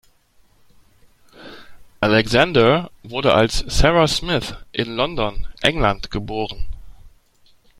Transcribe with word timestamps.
Alexander 2.01 2.89
wurde 3.03 3.35
als 3.35 3.59
Sarah 3.67 4.07
Smith 4.07 4.55
in 4.71 4.95
London, 4.95 5.45
England 5.61 6.09
geboren. 6.09 6.65